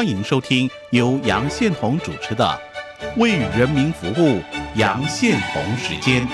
[0.00, 2.58] 欢迎收听由杨宪宏主持的
[3.20, 4.38] 《为人民服务》
[4.74, 6.26] 杨宪宏时间。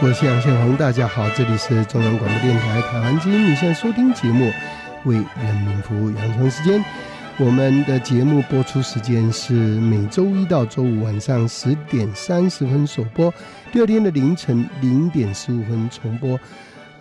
[0.00, 4.44] 我是杨宪宏，大家好，这里是中央广播电台台湾之音，你现在收听节目
[5.02, 6.84] 《为人民服务》杨成时间。
[7.38, 13.32] 我们的节目播出时间是每周一到周五晚上十点三十分首播，
[13.70, 16.40] 第二天的凌晨零点十五分重播。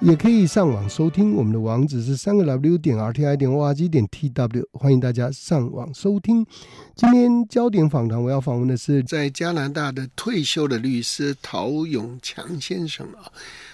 [0.02, 6.46] 也可以上网收听，我们的网址是三个 W 点 R T I 点 O R G 点 T W，欢迎大家上网收听。
[6.98, 13.32] 今天焦点访谈，我要访问的是在加拿大的退休的律师陶永强先生啊。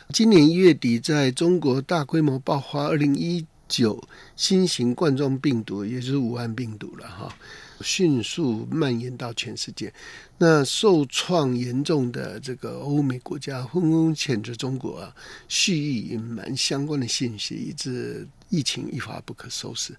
[0.09, 3.43] 今年一月底，在中国大规模爆发二零一。
[3.71, 4.03] 九
[4.35, 7.33] 新型冠状病毒，也就是武汉病毒了哈，
[7.79, 9.91] 迅速蔓延到全世界。
[10.37, 15.15] 那受创严重的这个欧美国家纷纷谴责中国啊，
[15.47, 19.95] 蓄意隐瞒相关的信息，以致疫情一发不可收拾。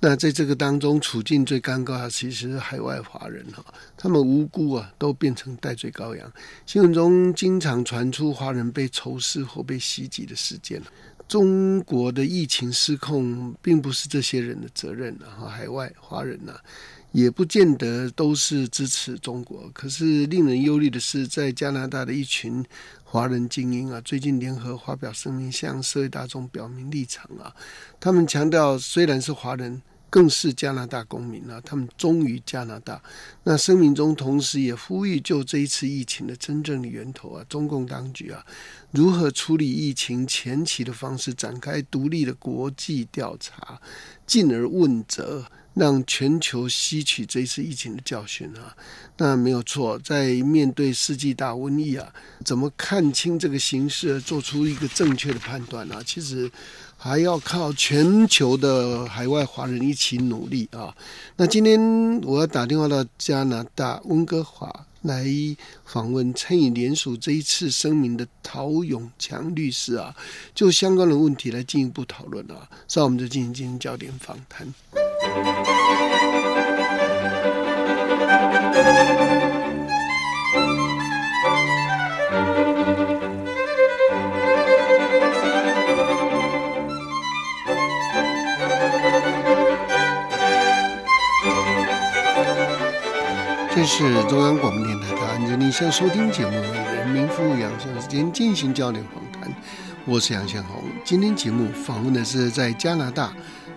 [0.00, 3.64] 那在这个当中，处境最尴尬的其实海外华人哈，
[3.96, 6.32] 他们无辜啊，都变成戴罪羔羊。
[6.66, 10.80] 新闻中经常传出华人被仇视或被袭击的事件
[11.28, 15.46] 中国的疫情失控，并不是这些人的责任啊！
[15.46, 16.54] 海外华人呐，
[17.12, 19.70] 也不见得都是支持中国。
[19.74, 22.64] 可是令人忧虑的是，在加拿大的一群
[23.04, 27.54] 华人精英啊，最近联合发表声明，向社会大众表明立场啊。
[28.00, 29.82] 他们强调，虽然是华人。
[30.10, 33.00] 更是加拿大公民啊，他们忠于加拿大。
[33.44, 38.44] 那声明中同时也呼吁，就这一次疫情的真正的源头啊，中共当局啊，
[38.90, 43.80] 如何处理疫情前期的方式，展开独立的国际调查，
[44.26, 48.74] 进而问责，让全球吸取这一次疫情的教训啊。
[49.18, 52.10] 那没有错，在面对世纪大瘟疫啊，
[52.44, 56.02] 怎么看清这个形势，做出一个正确的判断啊？
[56.06, 56.50] 其实。
[57.00, 60.92] 还要靠全球的海外华人一起努力啊！
[61.36, 64.68] 那今天我要打电话到加拿大温哥华
[65.02, 65.24] 来
[65.84, 70.12] 访问参与联署这一次声明的陶永强律师啊，
[70.52, 72.68] 就相关的问题来进一步讨论啊。
[72.88, 74.66] 稍后我们就进行进行焦点访谈。
[93.78, 96.50] 这是中央广播电台台湾你现在收听节目
[96.96, 99.54] 《人民服务杨先生时间》进行交流访谈，
[100.04, 100.82] 我是杨宪宏。
[101.04, 103.32] 今天节目访问的是在加拿大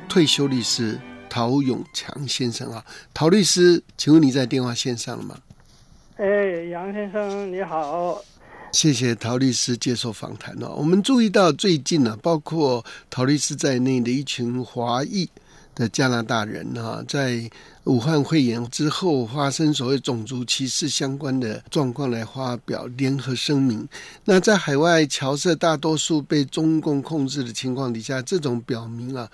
[0.09, 5.37] 退休律师陶永强先生啊，陶律师，请问你在电话线上了吗？
[6.15, 6.25] 哎，
[6.71, 8.19] 杨先生你好，
[8.71, 10.73] 谢谢陶律师接受访谈哦。
[10.77, 15.29] 我们注意到最近呢，包括陶律师在内的一群华裔。
[15.73, 17.49] 的加拿大人啊，在
[17.85, 23.87] 武汉肺炎之后发生所谓种族歧视相关的状况来发表联合声明。
[24.25, 29.27] 那在海外侨社大多数被中共控制的情况底下，这种表明啊，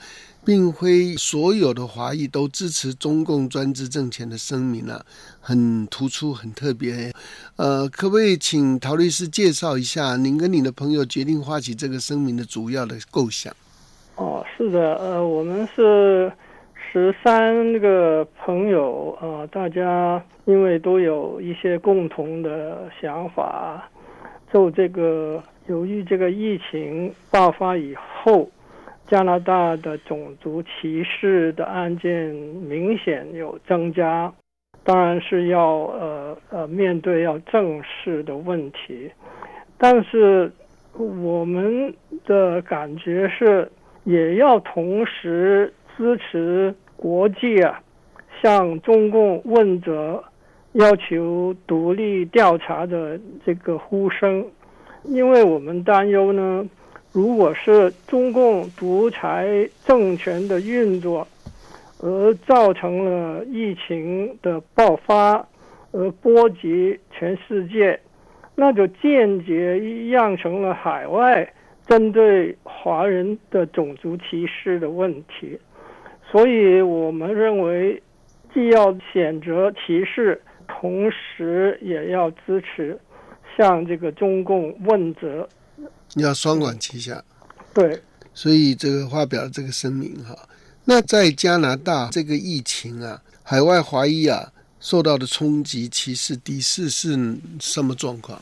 [0.45, 5.03] 并非所有的华裔都支持中共专制政权的声明啊，
[5.41, 7.13] 很突出、很特别。
[7.57, 13.53] 呃，可不可以请陶律师介绍一下，您跟你的朋友决定发起这个声明的主要的构想？
[14.67, 16.29] 是的，呃，我们是
[16.75, 23.89] 十三个朋友，呃，大家因为都有一些共同的想法，
[24.51, 28.49] 就这个由于这个疫情爆发以后，
[29.05, 34.29] 加拿大的种族歧视的案件明显有增加，
[34.83, 39.09] 当然是要呃呃面对要正视的问题，
[39.77, 40.51] 但是
[40.91, 41.93] 我们
[42.25, 43.65] 的感觉是。
[44.07, 47.83] 也要同时支持国际啊，
[48.41, 50.23] 向中共问责，
[50.71, 54.45] 要求独立调查的这个呼声，
[55.03, 56.65] 因为我们担忧呢，
[57.11, 61.27] 如果是中共独裁政权的运作，
[62.01, 65.45] 而造成了疫情的爆发，
[65.91, 67.99] 而波及全世界，
[68.55, 69.73] 那就间接
[70.09, 71.51] 酿成了海外。
[71.87, 75.59] 针对华人的种族歧视的问题，
[76.31, 78.01] 所以我们认为，
[78.53, 82.99] 既要谴责歧视，同时也要支持
[83.57, 85.47] 向这个中共问责，
[86.15, 87.23] 要双管齐下。
[87.73, 87.99] 对，
[88.33, 90.37] 所以这个发表这个声明哈。
[90.85, 94.51] 那在加拿大这个疫情啊，海外华裔啊。
[94.79, 97.17] 受到的冲击、歧视、敌视是
[97.59, 98.39] 什么状况？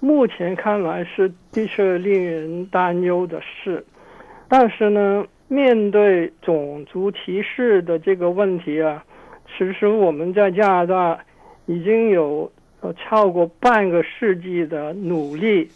[0.00, 3.84] 目前看来是的确令人担忧的事，
[4.48, 9.04] 但是呢，面对种族歧视的这个问题啊，
[9.46, 11.18] 其实我们在加拿大
[11.66, 12.50] 已经有
[12.80, 15.68] 呃超过半个世纪的努力，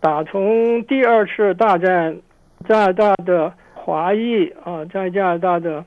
[0.00, 2.16] 打从第二次大战，
[2.68, 5.84] 加拿大的华裔啊，在加拿大的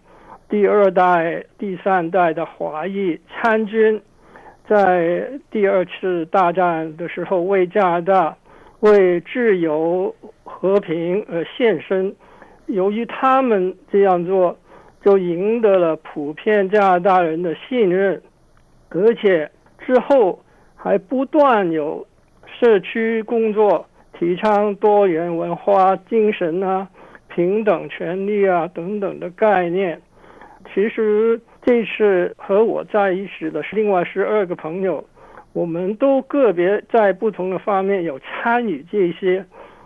[0.50, 4.02] 第二代、第三代的华裔参军。
[4.72, 8.38] 在第二次大战的时候，为加拿大、
[8.80, 10.16] 为自由
[10.46, 12.16] 和平而献身。
[12.68, 14.58] 由于他们这样做，
[15.04, 18.22] 就赢得了普遍加拿大人的信任，
[18.88, 19.52] 而且
[19.86, 20.40] 之后
[20.74, 22.08] 还不断有
[22.46, 23.86] 社区工作，
[24.18, 26.88] 提倡多元文化精神啊、
[27.28, 30.02] 平等权利啊等等的概念。
[30.74, 31.42] 其实。
[31.64, 35.04] 这次和我在一起的是另外十二个朋友，
[35.54, 39.46] 我们都个别在不同的方面有参与这些，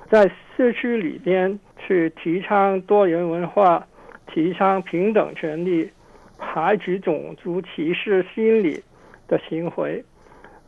[0.10, 3.86] 在社区里边去提倡多元文化、
[4.34, 5.90] 提倡平等权利、
[6.38, 8.82] 排除种族歧视心理
[9.28, 10.02] 的行为。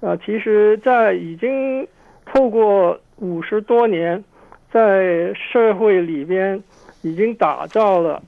[0.01, 1.87] 呃，其实，在已经
[2.25, 4.21] 透过五十多年，
[4.69, 6.61] 在社会里边
[7.01, 8.21] 已经打造了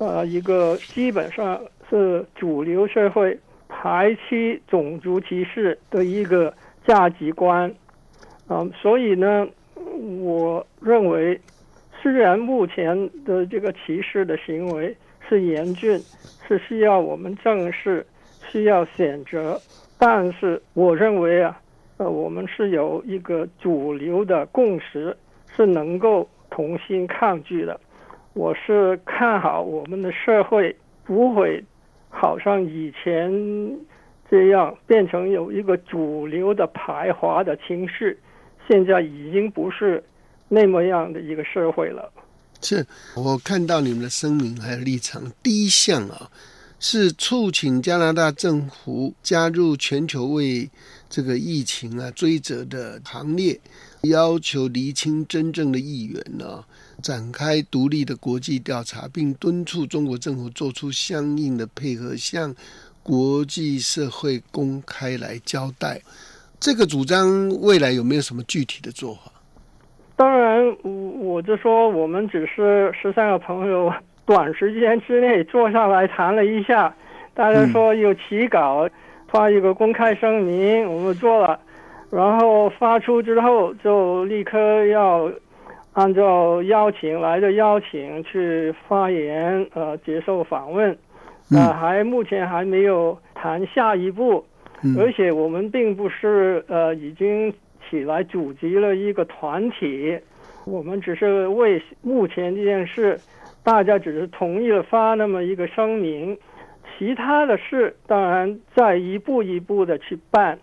[0.00, 1.60] 呃一个基本上。
[1.88, 3.38] 是主流社会
[3.68, 6.52] 排斥种族歧视的一个
[6.86, 7.72] 价值观，
[8.46, 9.46] 啊，所以呢，
[10.20, 11.38] 我认为，
[12.00, 14.96] 虽然目前的这个歧视的行为
[15.28, 15.98] 是严峻，
[16.46, 18.06] 是需要我们正视、
[18.50, 19.60] 需要选择，
[19.98, 21.60] 但是我认为啊，
[21.96, 25.16] 呃，我们是有一个主流的共识，
[25.54, 27.78] 是能够同心抗拒的。
[28.34, 31.62] 我是看好我们的社会不会。
[32.16, 33.30] 好像以前
[34.30, 38.16] 这样变成有一个主流的排华的情绪，
[38.68, 40.02] 现在已经不是
[40.48, 42.10] 那么样的一个社会了。
[42.62, 46.30] 是我看到你们的声明还有立场，第一项啊
[46.78, 50.70] 是促请加拿大政府加入全球为
[51.14, 53.56] 这个疫情啊追责的行列，
[54.02, 56.64] 要求厘清真正的议员呢。
[57.00, 62.52] 展开独立的国际调查，并敦促中国政府做出相应的配合，向
[63.00, 66.00] 国际社会公开来交代。
[66.58, 69.30] 这个主张未来有没有什么具体的做法？
[70.16, 73.92] 当然，我我就说，我们只是十三个朋友，
[74.26, 76.92] 短时间之内坐下来谈了一下，
[77.34, 78.88] 大家说有起稿，
[79.34, 81.58] 发一个公开声明，我们做了，
[82.08, 85.28] 然后发出之后就立刻要。
[85.94, 90.90] 按照邀请来的邀请去发言，呃，接受访问，
[91.52, 94.44] 呃，还目前还没有谈下一步，
[94.98, 97.54] 而且我们并不是呃已经
[97.88, 100.18] 起来组织了一个团体，
[100.64, 103.16] 我们只是为目前这件事，
[103.62, 106.36] 大家只是同意了发那么一个声明，
[106.98, 110.58] 其他的事当然在一步一步的去办。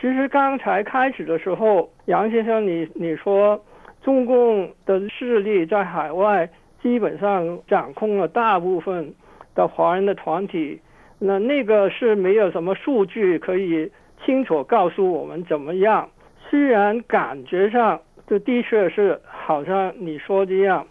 [0.00, 3.62] 其实刚才开始的时候，杨先生，你你说。
[4.02, 6.46] 中共的势力在海外
[6.82, 9.14] 基本上掌控了大部分
[9.54, 10.78] 的华人的团体，
[11.18, 13.90] 那那个是没有什么数据可以
[14.22, 16.06] 清楚告诉我们怎么样。
[16.50, 20.86] 虽然感觉上这的确是好像你说这样，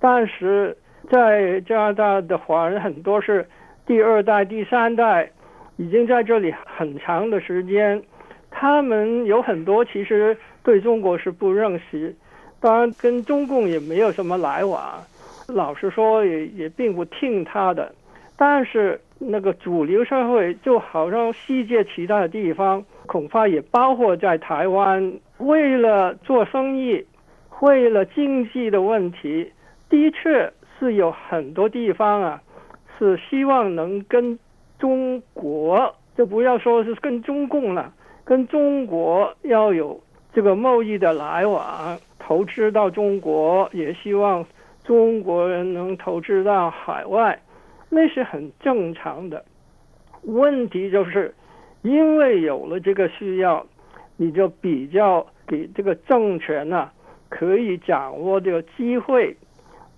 [0.00, 0.74] 但是
[1.10, 3.46] 在加拿大的华人很多是
[3.86, 5.30] 第二代、第三代，
[5.76, 8.02] 已经在这里很长的时间，
[8.50, 12.14] 他们有很多其实对中国是不认识。
[12.60, 14.80] 当然，跟中共也没有什么来往，
[15.48, 17.94] 老实说，也也并不听他的。
[18.38, 27.04] 但是那个主流社会，就好像世界其他的地方，恐怕也包括在台湾，为了做生意，
[27.60, 29.52] 为了经济的问题，
[29.90, 32.42] 的确是有很多地方啊，
[32.98, 34.38] 是希望能跟
[34.78, 37.92] 中国，就不要说是跟中共了，
[38.24, 40.00] 跟中国要有
[40.32, 41.98] 这个贸易的来往。
[42.18, 44.42] 投资到中国，也希望
[44.82, 47.38] 中国人能投资到海外，
[47.90, 49.44] 那是很正常的。
[50.22, 51.34] 问题就是，
[51.82, 53.66] 因为有了这个需要，
[54.16, 56.90] 你就比较给这个政权呢，
[57.28, 59.36] 可以掌握这个机会，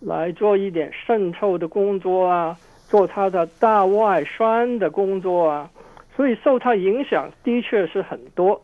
[0.00, 2.56] 来做一点渗透的工作啊，
[2.88, 5.70] 做他的大外宣的工作啊，
[6.14, 8.60] 所以受他影响的确是很多。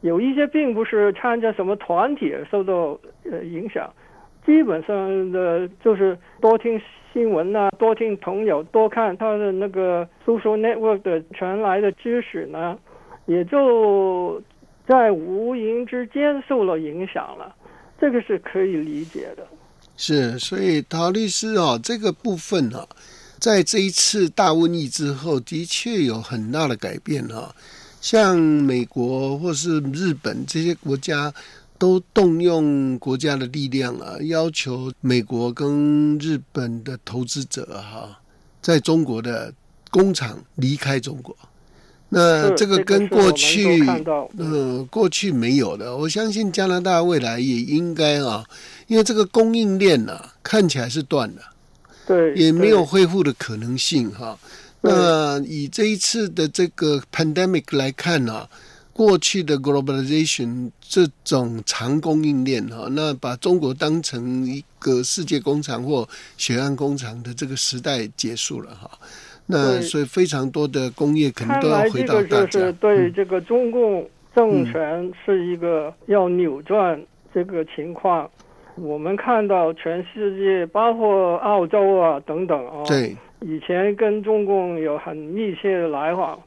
[0.00, 2.98] 有一些并不是参加什么团体受到
[3.30, 3.88] 呃影响，
[4.44, 6.80] 基本上的就是多听
[7.12, 12.76] 新闻啊，多听朋友，多看他的那个 social network 的传来的知识呢，
[13.26, 14.42] 也就
[14.88, 17.54] 在无形之间受了影响了。
[18.00, 19.46] 这个是可以理解的。
[19.96, 22.84] 是，所以陶律师啊，这个部分啊，
[23.42, 27.52] 在这一次大瘟疫之后，的确有很大的改变啊。
[28.00, 31.34] 像美国或是日本这些国家，
[31.76, 38.16] 都动用国家的力量啊，要求美国跟日本的投资者哈，
[38.60, 39.52] 在中国的
[39.90, 41.36] 工厂离开中国。
[42.10, 43.84] 那这个跟过去，
[44.38, 45.96] 嗯，过去没有的。
[45.96, 48.44] 我相信加拿大未来也应该啊，
[48.86, 51.42] 因为这个供应链啊，看起来是断了，
[52.06, 54.38] 对，也没有恢复的可能性哈。
[54.80, 58.48] 那以这一次的这个 pandemic 来看呢，
[58.92, 68.90] 过去的 globalization 这种长供应链哈，那把中国当成一个世界工厂或血汗工厂的这个时代结束了哈。
[69.46, 72.28] 那所以非常多的工业可能都要回到大家。
[72.28, 77.00] 看来这个就是对这个中共政权是一个要扭转
[77.32, 78.28] 这个情况。
[78.76, 82.84] 我们看到全世界，包括澳洲啊等等啊。
[82.86, 83.16] 对。
[83.40, 86.38] 以前跟中共有很密切的来往，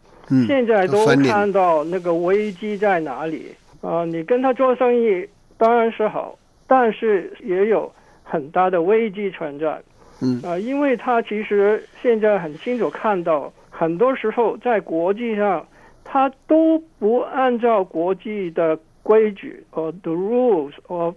[0.48, 4.06] 现在都看到那个危机在哪里啊？
[4.06, 5.28] 你跟他做生意
[5.58, 7.92] 当然是好，但是也有
[8.24, 9.78] 很大的危机存在。
[10.22, 15.68] 嗯啊，因为他其实现在很清楚看到，很多时候在国际上，
[16.06, 21.14] 他都不按照国际的规矩和 the rules of。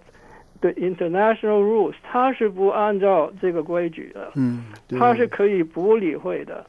[0.61, 6.65] 对 international rules，他是不按照这个规矩的，嗯，他是可以不理会的，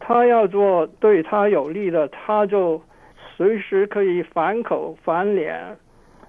[0.00, 2.82] 他要做对他有利的，他就
[3.36, 5.76] 随时可以反口反脸，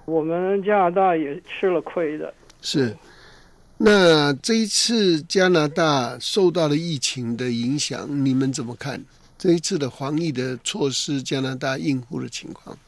[0.04, 2.32] 我们加拿大也吃了亏的。
[2.60, 2.96] 是，
[3.76, 9.02] 那这一次加拿大受到了疫情的影响，你们怎么看
[9.36, 11.20] 这一次的防疫的措施？
[11.20, 12.78] 加拿大应付的情况？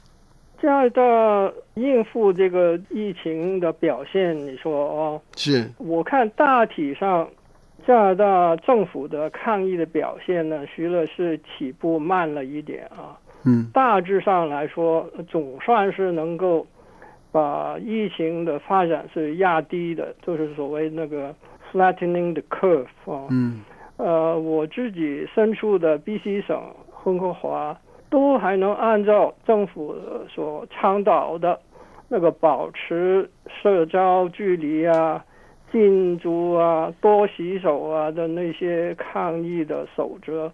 [0.64, 5.62] 加拿大应付这个疫情的表现，你说哦，是。
[5.76, 7.28] 我看大体上
[7.86, 13.12] 加拿大政府的抗疫的表现呢，徐乐是起步慢了一点啊，
[13.44, 16.66] 嗯，大致上来说，总算是能够
[17.30, 21.34] 把疫情的发展是压低的，就是所谓那个
[21.70, 23.60] flattening the curve 啊，嗯，
[23.98, 26.58] 呃，我自己身处的 B.C 省
[27.04, 27.78] 温哥华。
[28.14, 29.92] 都还能按照政府
[30.28, 31.58] 所倡导的
[32.08, 33.28] 那个保持
[33.60, 35.24] 社交距离啊、
[35.72, 40.48] 禁足啊、多洗手啊的那些抗疫的守则，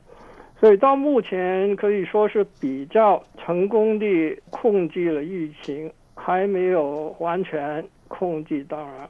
[0.58, 8.64] 所以到目前可以说是比较成功地控制了疫情，还没有完全控制。
[8.70, 9.06] 当然，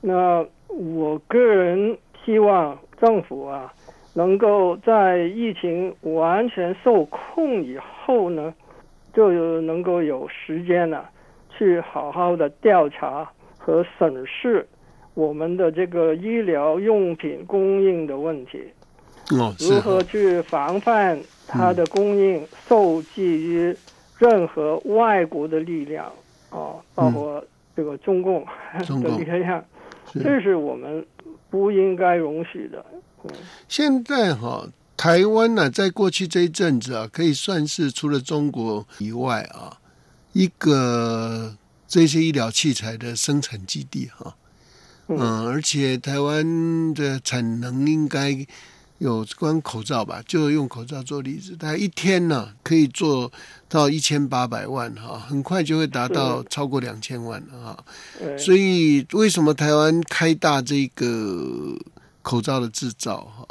[0.00, 3.72] 那我个人希望政府啊。
[4.18, 8.52] 能够在疫情完全受控以后呢，
[9.14, 11.04] 就能够有时间呢，
[11.56, 14.66] 去好好的调查和审视
[15.14, 18.60] 我们的这个医疗用品供应的问题。
[19.30, 23.72] 哦，如何去防范它的供应受制于
[24.18, 26.06] 任何外国的力量
[26.50, 27.40] 啊，包括
[27.76, 28.44] 这个中共
[29.00, 29.64] 的力量，
[30.12, 31.06] 这是我们
[31.48, 32.84] 不应该容许的。
[33.68, 39.78] 现在哈，台湾呢，在过去这一阵子啊，可以算是除了中国以外啊，
[40.32, 41.56] 一个
[41.86, 44.34] 这些医疗器材的生产基地哈。
[45.08, 48.46] 嗯，而且台湾的产能应该
[48.98, 53.30] 有关口罩吧，就用口罩做例子，它一天呢可以做
[53.68, 57.84] 到一千八百万哈，很快就会达到超过两千万了哈。
[58.36, 61.76] 所以为什么台湾开大这个？
[62.28, 63.46] 口罩的制造哈，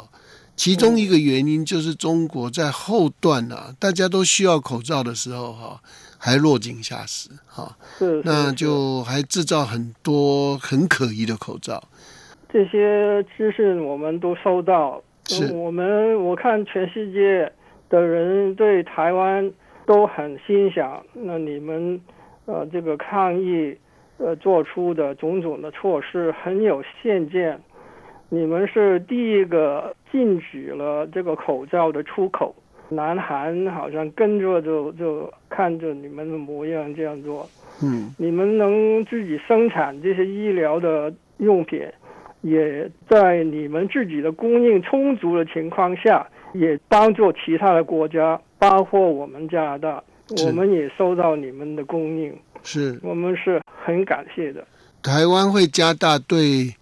[0.54, 5.80] 其中一个原因就是中国在后段啊，大家都需要口罩的时候哈，
[6.16, 11.82] 还落井下石哈，是，那就还制造很多很可疑的口罩。
[12.52, 17.52] 这些资讯我们都收到，是我们我看全世界
[17.90, 19.52] 的人对台湾
[19.86, 21.02] 都很欣赏。
[21.14, 22.00] 那你们
[22.46, 23.76] 呃，这个抗疫
[24.18, 27.60] 呃做出的种种的措施很有先见。
[28.28, 32.54] 你们是第一个禁止了这个口罩的出口，
[32.88, 37.48] 南韩好像跟着就就看着你们的模样这样做。
[37.82, 41.80] 嗯，你们能自己生产这些医疗的用品，
[42.42, 50.02] 也在你们自己的供应充足的情况下，也帮助其他的国家，包括我们加拿大，
[50.44, 54.66] 我们也收到你们的供应，是我们是很感谢的。
[55.02, 56.74] 台湾会加大对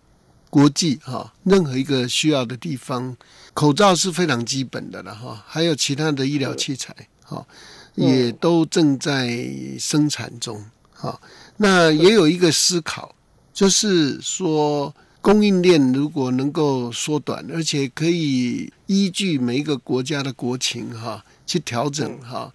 [0.56, 3.14] 国际哈任何一个需要的地方，
[3.52, 7.46] 口罩是非常基本的了哈，还有其他的医疗器材哈，
[7.94, 9.38] 也都正在
[9.78, 11.20] 生产中哈。
[11.58, 13.14] 那也有一个思考，
[13.52, 22.50] 就是说供应链如果能够缩短，而且可以依据每一个国家的国情哈去调整哈。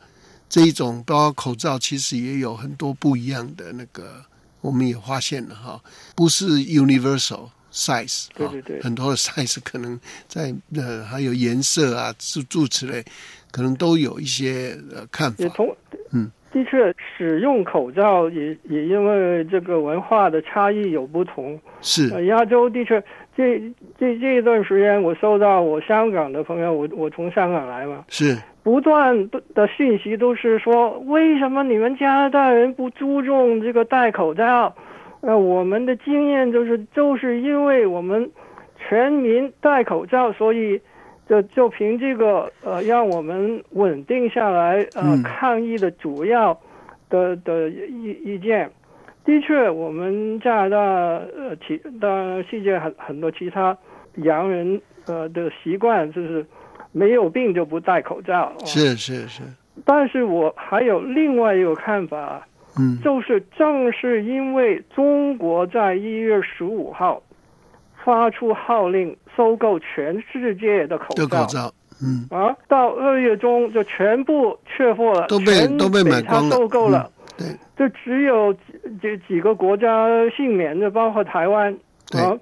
[0.50, 4.26] 这一种包括口罩，其实也有很多不一样的那个，
[4.60, 5.80] 我们也发现了哈，
[6.16, 13.04] 不是 universal size，对对对，很多的 size 可能在呃还有颜色啊、诸诸此类，
[13.52, 15.44] 可能都有一些呃看法。
[15.44, 15.76] 也同
[16.14, 21.60] 嗯，的确，使用口罩也也因为这个文化的差异有不同。
[21.82, 23.02] 是，亚洲的确，
[23.36, 23.60] 这
[23.98, 28.38] 这这一段时间，我收到我香港的朋友，我我从香港来嘛，是。
[28.64, 34.76] 不断的讯息都是说，为什么你们加拿大人不注重这个戴口罩？
[35.22, 38.30] 呃，我们的经验就是，就是因为我们
[38.78, 40.80] 全民戴口罩，所以
[41.30, 46.60] 就就凭这个呃，让我们稳定下来呃，抗疫的主要
[47.10, 48.70] 的的意意见。
[49.24, 53.78] 的确，我们加拿大呃其当然世界很很多其他
[54.18, 56.46] 洋人呃的习惯就是。
[56.94, 59.44] 没有病就不戴口罩，是是是。
[59.86, 62.46] 但是我还有另外一个看法，
[62.78, 67.22] 嗯，就是正是因为中国在一月十五号
[68.04, 72.28] 发出号令收购全世界的口罩，口罩，嗯。
[72.30, 77.48] 啊，到二月中就全部缺货了，都被都被买光了，收购了，对，
[77.78, 78.56] 就只有
[79.02, 81.74] 这几个国家幸免的，包括台湾，
[82.14, 82.38] 啊，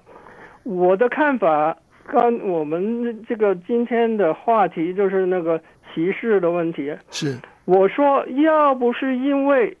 [0.64, 1.76] 我的看法。
[2.12, 5.56] 刚我们这个今天的话题就是那个
[5.94, 6.92] 歧视的问题。
[7.12, 9.76] 是，我说要不是因为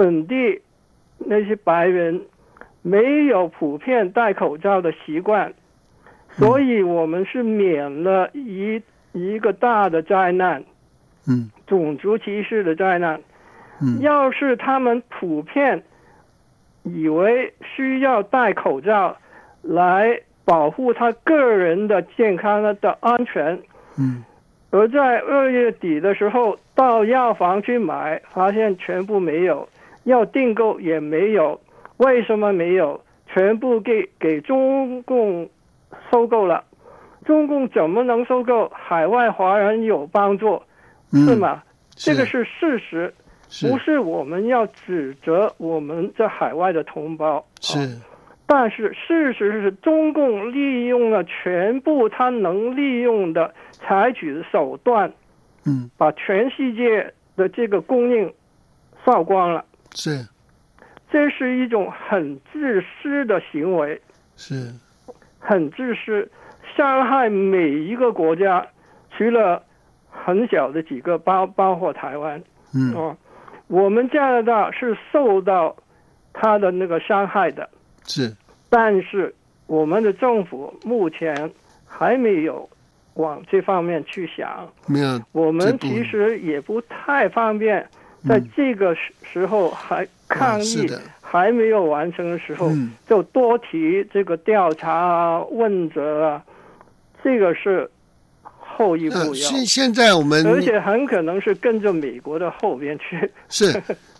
[0.00, 0.62] 本地
[1.18, 2.22] 那些白人
[2.80, 5.52] 没有普遍戴口罩的习惯，
[6.30, 8.80] 所以我们是免了一
[9.12, 10.64] 一个大的灾难。
[11.28, 13.20] 嗯，种族歧视的灾难。
[13.82, 15.82] 嗯，要是他们普遍
[16.84, 19.14] 以为需要戴口罩
[19.60, 20.18] 来。
[20.42, 23.56] 保护他个人的健康的安全，
[23.96, 24.24] 嗯，
[24.70, 29.68] 而在二月底的时候到药房去买，发现全部没有，
[30.04, 31.60] 要订购也没有，
[31.98, 33.00] 为什么没有？
[33.32, 35.48] 全部给给中共
[36.10, 36.64] 收购了，
[37.24, 38.68] 中共怎么能收购？
[38.74, 40.60] 海外华人有帮助，
[41.12, 41.62] 是吗？
[41.90, 43.14] 这个是事实，
[43.68, 47.96] 不是我们要指责我们在海外的同胞，是。
[48.46, 55.12] 但是事实是，中共利用了全部他能利用的采取的手段，
[55.64, 58.32] 嗯，把全世界的这个供应
[59.04, 59.64] 扫光了。
[59.94, 60.26] 是，
[61.10, 64.00] 这是一种很自私的行为，
[64.36, 64.72] 是，
[65.38, 66.30] 很自私，
[66.76, 68.66] 伤害每一个国家，
[69.16, 69.62] 除了
[70.08, 72.42] 很小的几个，包包括台湾，
[72.74, 73.16] 嗯，哦，
[73.68, 75.74] 我们加拿大是受到
[76.32, 77.68] 他的那个伤害的。
[78.04, 78.34] 是，
[78.68, 79.34] 但是
[79.66, 81.50] 我们的政府目前
[81.86, 82.68] 还没有
[83.14, 84.68] 往这方面去想。
[84.86, 87.86] 没有，我们其实也不太方便，
[88.28, 92.70] 在这个时时候还抗议还没有完成的时候，
[93.08, 96.44] 就多提这个调查啊、问责啊，
[97.22, 97.88] 这个是
[98.58, 99.34] 后一步要。
[99.34, 103.30] 现现在我们，而且很可能是跟着美国的后边去。
[103.48, 103.72] 是，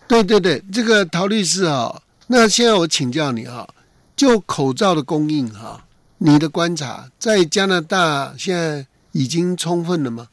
[0.06, 2.00] 对对对，这个陶律师啊。
[2.28, 3.68] 那现在我请教你哈，
[4.14, 5.84] 就口罩的供应哈，
[6.18, 10.28] 你的观察在加拿大现在已经充分了吗？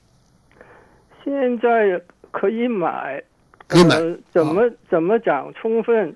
[1.23, 1.99] 现在
[2.30, 3.21] 可以买，
[3.67, 3.95] 可以买。
[4.32, 6.13] 怎么怎么讲充分？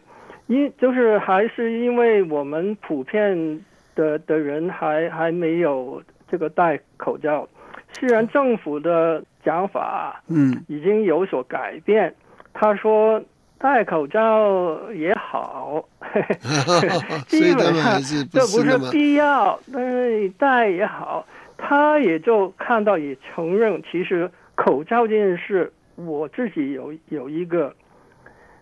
[0.47, 3.61] 因就是还是因为我们普遍
[3.95, 7.47] 的的人还还没有这个戴口罩。
[7.93, 12.13] 虽然政府的讲法嗯已经有所改变，
[12.53, 13.21] 他说。
[13.63, 15.87] 戴口罩也好，
[17.29, 19.59] 基本上这不是必要。
[19.71, 21.23] 但是你戴也好，
[21.59, 25.71] 他也就看到也承认，其实口罩这件事，
[26.05, 27.73] 我自己有有一个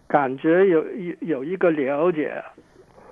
[0.08, 2.44] 感觉，有有有一个了解，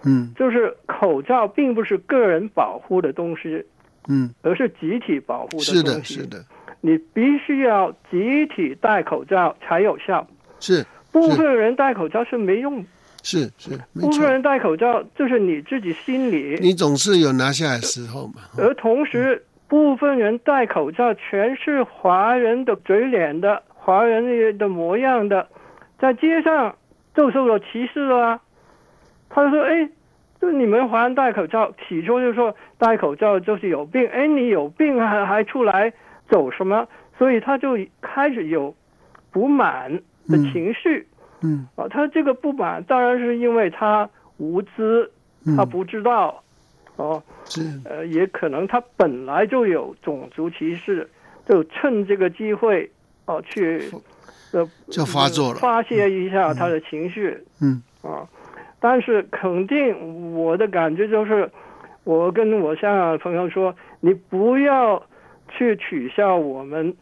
[0.04, 3.64] 嗯，就是口罩并不是个人保护的东西，
[4.08, 5.74] 嗯，而是集体保护的东西。
[5.74, 6.46] 是的，是的，
[6.82, 10.28] 你必须要集体戴口罩才有效。
[10.60, 10.86] 是。
[11.10, 12.86] 部分人戴口罩是没用，
[13.24, 18.42] 是是，部分人戴口罩就是你自己心里，你总是有拿下来时候嘛。
[18.58, 25.48] 而同时，部分人戴口罩全是华人的嘴脸的，华人的模样的，
[25.98, 26.76] 在街上
[27.16, 28.42] 就受了歧视了。
[29.30, 29.90] 他说：“哎，
[30.42, 35.94] 就你们华人戴口罩，起初就说戴口罩就是有病，哎，你有病还还出来
[36.28, 36.86] 走什么？
[37.18, 38.76] 所以他就开始有
[39.32, 39.90] 不满
[40.28, 41.08] 的情绪。
[41.42, 45.10] 嗯啊，他这个不满当然是因为他无知，
[45.56, 46.44] 他不知道，
[46.98, 47.24] 哦，
[47.86, 51.10] 呃，也可能他本来就有种族歧视，
[51.48, 52.92] 就趁这个机会
[53.28, 53.90] 哦去
[54.52, 58.28] 呃就发作了发泄一下他的情绪嗯啊。
[58.80, 61.50] 但是肯定我的感觉就是，
[62.04, 65.02] 我跟我香港的朋友说，你不要
[65.50, 66.94] 去取笑我们，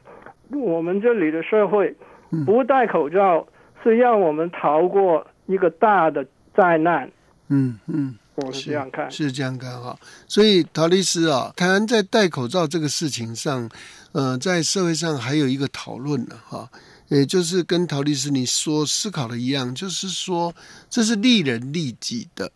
[0.52, 1.94] 我们这里的社会
[2.32, 3.46] 嗯不戴口罩
[3.84, 7.10] 是让我们逃过一个大的灾难，
[7.50, 8.16] 嗯嗯。
[8.36, 9.10] 我是这样看。
[9.10, 9.98] 是这样看哈。
[10.28, 13.70] 所以陶律师啊，台湾在戴口罩这个事情上，
[14.12, 16.70] 呃，在社会上还有一个讨论呢哈，
[17.08, 20.54] 也就是跟陶律师你说思考的一样，就是说
[20.90, 22.52] 这是利人利己的，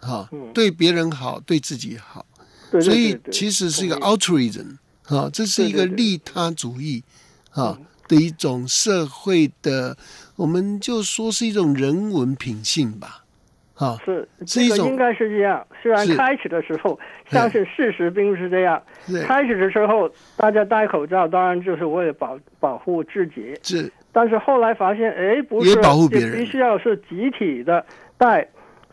[0.00, 0.52] 哈，嗯。
[0.52, 2.24] 对别人好，对自己好，
[2.70, 2.84] 对对。
[2.84, 7.02] 所以其实是一个 altruism 哈，这是一个利他主义
[7.50, 7.86] 哈嗯。
[8.08, 9.96] 的一种社会的，
[10.36, 13.24] 我们就说是一种人文品性吧，
[13.78, 15.64] 哈，是是一种这个应该是这样。
[15.80, 18.82] 虽然开始的时候，相信事实并不是这样。
[19.24, 23.54] 开始的时候，大家戴口罩，当然就是为了保保护自己。
[23.62, 27.84] 是但是后来发现，哎，不是，也保护别人必须要是集体的
[28.16, 28.44] 戴，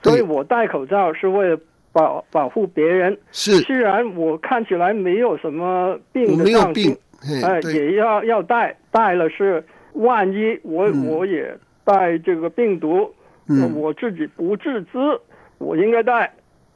[0.03, 1.59] 所以我戴口罩是为了
[1.91, 3.17] 保保护别人。
[3.31, 6.95] 是，虽然我看起来没有什么病的状病
[7.43, 13.11] 哎，对，也要要戴，戴了是万一我、嗯我也带这个病毒，
[13.47, 14.97] 嗯我自己不自知，
[15.57, 16.33] 我应该戴，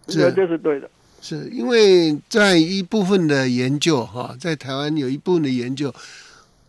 [0.08, 0.90] 是这这是对的。
[1.22, 5.94] 是因为在一部分的研究哈，在台湾有一部分的研究，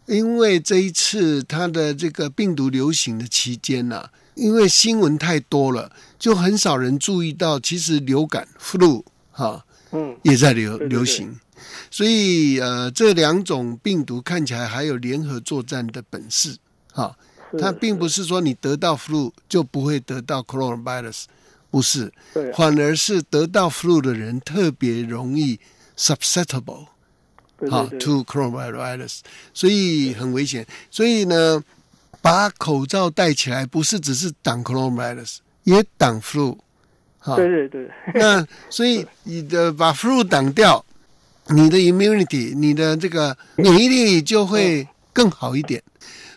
[0.06, 11.38] 因为这一次它的这个病毒流行的期间呐、因为新闻太多了，就很少人注意到，其实流感 flu 哈嗯，也在流流行，
[11.90, 16.56] 所以呃这两种病毒看起来还有联合作战的本事
[16.92, 17.14] 哈。
[17.22, 21.24] 是它并不是说你得到 flu 就不会得到 coronavirus，
[21.70, 22.54] 不是，对啊。
[22.56, 25.58] 反而是得到 flu 的人特别容易
[25.96, 26.86] susceptible
[27.68, 29.20] 哈对对对，to coronavirus，
[29.52, 30.66] 所以很危险。
[30.90, 31.62] 所以呢，
[32.22, 36.56] 把口罩戴起来不是只是挡 coronavirus，也挡 flu
[37.18, 37.36] 哈。
[37.36, 40.84] 对对对，那所以你的 把 flu 挡掉，
[41.48, 45.82] 你的 immunity，你的这个免疫力就会更好一点，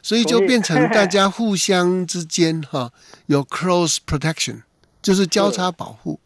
[0.04, 2.92] 所以就变成 大家互相之间哈
[3.26, 4.62] 有 close protection，
[5.02, 6.20] 就是交叉保护，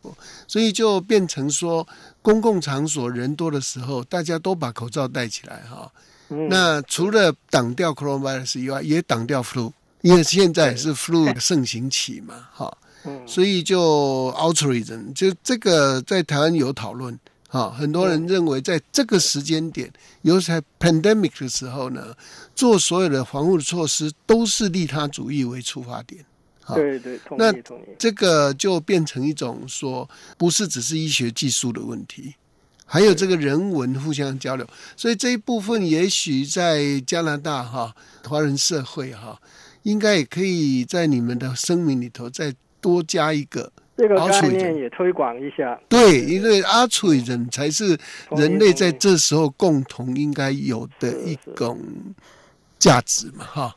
[0.47, 1.87] 所以就变成说
[2.21, 5.89] 公共场所人多的时候，大家都把口罩戴起来哈。
[6.29, 6.49] 嗯。
[6.49, 12.77] 那除了挡掉 coronavirus 以外，也挡掉 flu，因为现在是 flu 的盛行期嘛，哈。
[13.05, 13.25] 嗯。
[13.27, 17.17] 所以就 altruism，就这个在台湾有讨论
[17.49, 19.89] 啊，很多人认为在这个时间点，
[20.21, 22.13] 尤其在 pandemic 的时候呢，
[22.53, 26.25] 做所有的防护措施都是利他主义为出发点。
[26.61, 27.95] 好对对，同那意同意。
[27.97, 32.35] 这个就变成一种说，不是只是医学技术的问题，
[32.85, 34.67] 还有这个人文互相交流。
[34.97, 39.41] 所以这一部分，也许在加拿大哈华人社会哈，
[39.83, 43.71] 应该也可以在你们的声明里头再多加一个。
[43.97, 45.77] 这个概念也推广一下。
[45.89, 47.97] 对，因为阿楚人才是
[48.31, 51.81] 人类在这时候共同应该有的一种
[52.77, 53.75] 价值嘛，哈。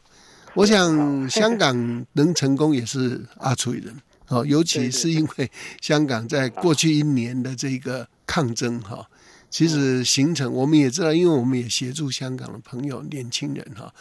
[0.55, 0.95] 我想
[1.31, 3.97] 香港能成功也是阿楚人
[4.29, 9.09] 哦，尤其是因为香港在过去一年的这个抗争哈，
[9.49, 13.93] 其实形成我们也知道，因为我们也协助香港的朋友年轻人哈，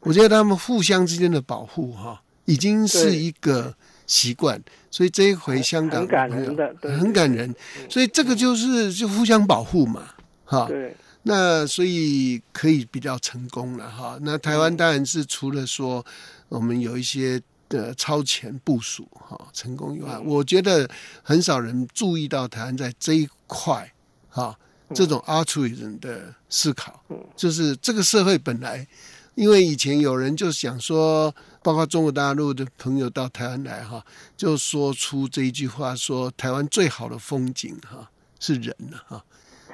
[0.00, 3.74] 我觉得他们互相之间的保护哈，已经是一个
[4.12, 7.54] 习惯，所以这一回香港很感人的对很感人，
[7.88, 10.02] 所以这个就是就互相保护嘛，
[10.44, 10.66] 哈。
[10.68, 14.18] 对，那所以可以比较成功了哈。
[14.20, 16.04] 那台湾当然是除了说
[16.50, 20.86] 我们有一些的超前部署哈成功以外，我觉得
[21.22, 23.90] 很少人注意到台湾在这一块
[24.28, 24.54] 哈
[24.94, 27.02] 这种 altruism 的思考，
[27.34, 28.86] 就是这个社会本来。
[29.34, 34.04] 因为以前有人就想说，包括中国大陆的朋友到台湾来哈，
[34.36, 39.24] 就说出这一句话，说台湾最好的风景哈是人了哈。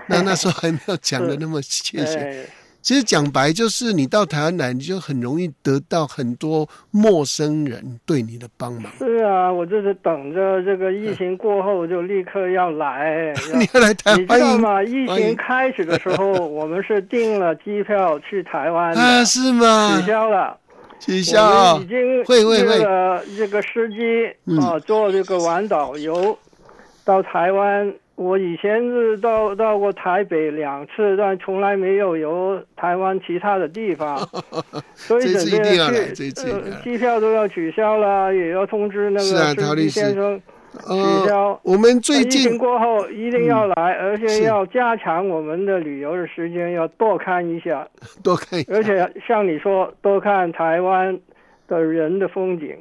[0.08, 2.50] 那那时候还没有讲的那么 切切。
[2.88, 8.90] 哎，其实讲白就是，你到台湾来，你就很容易得到很多陌生人对你的帮忙。
[8.98, 13.34] 是啊，我就是等着这个疫情过后就立刻要来。
[13.52, 14.82] 要你要来台你知道吗？
[14.82, 19.22] 疫情开始的时候，我们是订了机票去台湾的，啊？
[19.22, 20.06] 是吗取？
[20.06, 20.56] 消了。
[20.98, 21.86] 取消我啊们已！
[21.88, 22.78] 经会会会
[23.36, 23.96] 这个司机
[24.46, 26.36] 嗯啊，做这个晚导游，
[27.04, 34.18] 到台湾，我以前是到到过台北两次，但从来没有游台湾其他的地方，
[34.92, 35.50] 所以这次
[36.82, 41.60] 机票都要取消了，也要通知那是啊个司机陶律师先生取呃，消。
[41.62, 47.86] 我们最疫情近过后一定要来，而且要加强我们的旅游的时间，要多看一下，
[48.24, 48.72] 多看一下。
[48.74, 51.16] 而且像你说，多看台湾
[51.68, 52.76] 的人的风景。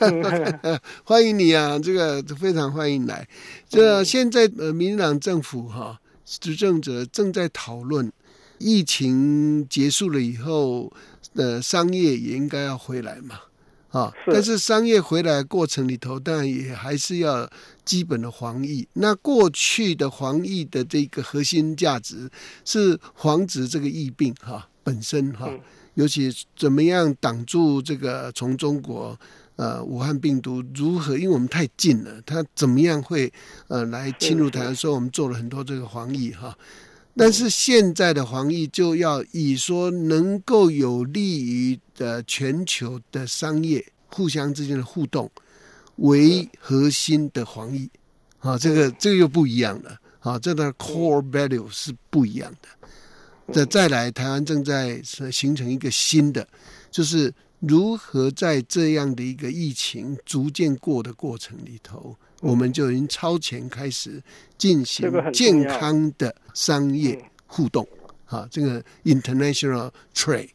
[0.00, 3.26] 嗯 欢迎你啊，这个非常欢迎来。
[3.68, 8.10] 这现在呃，民进党政府哈、执政者正在讨论
[8.58, 10.92] 疫情结束了以后，
[11.34, 13.40] 呃，商业也应该要回来嘛，
[13.90, 17.50] 啊，是但是商业回来过程里头，当然也还是要
[17.84, 18.86] 基本的防疫。
[18.94, 22.30] 那过去的防疫的这个核心价值
[22.64, 25.60] 是防止这个疫病哈、本身哈、嗯
[25.94, 29.14] 尤其怎么样挡住这个从中国
[29.62, 31.16] 呃武汉病毒如何？
[31.16, 33.32] 因为我们太近了，它怎么样会
[33.68, 34.74] 呃来侵入台湾？
[34.74, 36.56] 所以我们做了很多这个防疫哈。
[37.14, 45.30] 但是现在的防疫就要以说能够有利于的全球的商业互相之间的互动
[45.96, 47.88] 为核心的防疫，
[48.40, 52.68] 啊，这个这个又不一样了，啊，这个 core value 是不一样的。
[53.52, 56.48] 再再来，台湾正在形成一个新的，
[56.90, 57.30] 就是
[57.62, 64.20] 如何在这样的一个疫情逐渐过的过程里头，我们就已经超前开始
[64.58, 67.86] 进行健康的商业嗯互动，
[68.26, 70.50] 啊，这个 international trade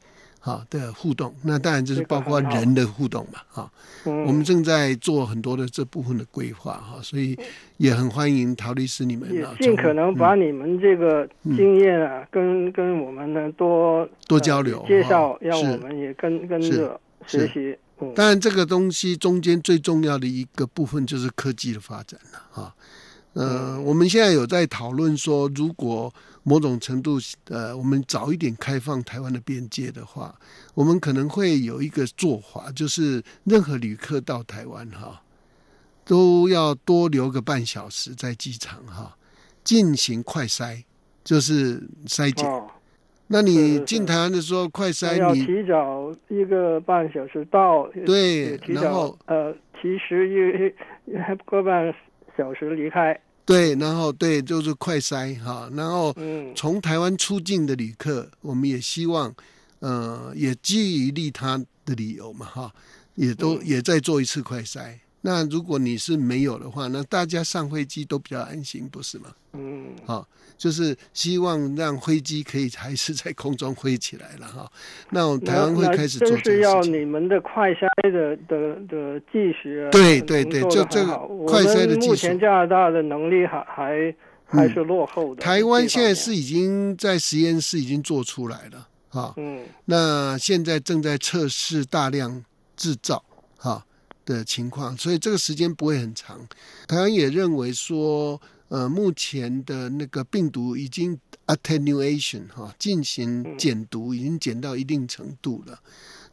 [0.47, 3.69] 啊的互动，那当然就是包括人的互动嘛，啊，
[4.05, 4.23] 嗯。
[4.23, 7.38] 我们正在做很多的这部分的规划哈，所以
[7.75, 17.77] 也很欢迎陶律师你们也啊，尽可能把嗯你们这个经验啊，跟跟我们呢多多呃交流介绍让我们也跟跟是着是学习。
[17.99, 22.73] 嗯，当然，这个东西中间最重要的一个部分就是科技的发展了啊。
[23.33, 26.13] 呃，我们现在有在讨论说，如果
[26.49, 30.33] 某种程度呃，我们早一点开放台湾的边界的话，
[30.73, 35.21] 我们可能会有一个做法，就是任何旅客到台湾哈，
[36.05, 39.17] 都要多留个半小时在机场哈，
[39.65, 40.81] 进行快筛，
[41.25, 42.49] 就是筛检。
[42.49, 42.65] 哦，
[43.27, 50.71] 那你进台湾的时候快筛，你要提早一个半小时到，对也提早然后呃提十一
[51.45, 51.93] 个半
[52.38, 53.19] 小时离开。
[53.47, 59.33] 对，然后对，就是快筛哈，然后嗯，从台湾出境的旅客，我们也希望，
[59.79, 62.73] 呃，也基于利他的理由嘛哈，
[63.15, 64.99] 也都、嗯也再做一次快筛。
[65.28, 69.26] 那如果你是没有的话，那大家上飞机都比较安心，不是吗？
[69.52, 70.26] 嗯，好，
[70.58, 74.72] 就是希望让飞机可以还是在空中飞起来了哈。
[75.10, 77.02] 那我们台湾会那开始做真是要这个事情。
[77.02, 85.42] 你们的快筛的的的技术啊，对能对对做就这个快筛的技术目前加拿大的能力还还还是落后的。
[85.42, 89.34] 台湾现在是已经在实验室已经做出来了啊。
[89.36, 92.46] 嗯那现在正在测试大量
[92.78, 93.22] 制造
[93.58, 93.84] 哈
[94.28, 96.38] 的情况，所以这个时间不会很长。
[96.86, 105.80] 台湾也认为说，呃，目前的那个病毒已经 attenuation 哈进行减毒，已经减到一定程度了。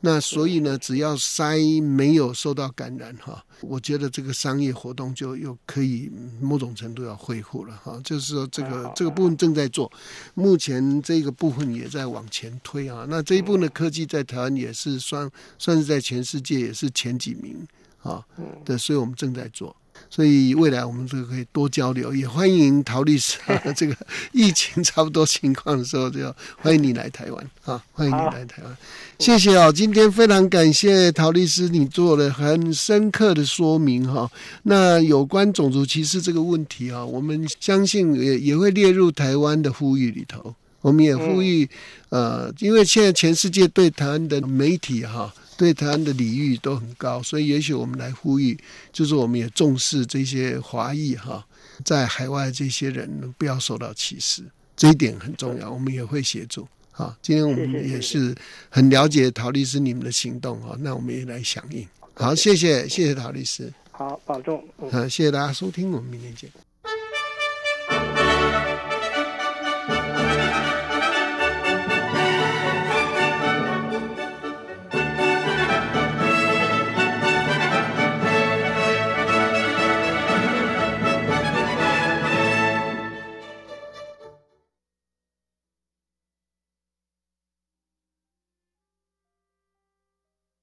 [0.00, 6.10] 那所以呢，只要筛没有受到感染哈，我觉得这个商业活动就又可以
[6.42, 7.98] 某种程度要恢复了哈。
[8.04, 9.90] 就是说，这个这个部分正在做，
[10.34, 13.06] 目前这个部分也在往前推啊。
[13.08, 17.66] 那这一部分的科技在台湾也是算算是在全世界也是前几名
[18.04, 18.22] 啊
[18.64, 19.74] 对，所以我们正在做。
[20.10, 23.96] 所以未来我们这个可以多交流，也欢迎陶律师、啊、 这个
[24.32, 28.76] 疫情差不多情况的时候，就要欢迎你来台湾啊，欢迎你来台湾。
[29.18, 34.30] 谢谢啊、今天非常感谢陶律师，你做了很深刻的说明哈、
[34.64, 40.54] 那有关种族歧视这个问题啊，我们相信也也会列入台湾的呼吁里头。
[40.80, 41.66] 我们也呼吁，
[42.10, 48.58] 呃，因为现在全世界对台湾的媒体哈、对台湾的礼遇都很高，所以也许我们来呼吁，
[48.92, 51.46] 就是我们也重视这些华裔哈、
[51.84, 54.42] 在海外这些人不要受到歧视，
[54.76, 56.66] 这一点很重要，我们也会协助。
[56.90, 58.34] 好，今天我们也是
[58.68, 61.86] 很了解陶律师你们的行动哈，那我们也来响应。
[62.14, 64.64] 好，谢谢谢谢陶律师，好，保重。
[64.78, 64.88] 嗯。
[64.90, 66.50] 啊，谢谢大家收听，我们明天见。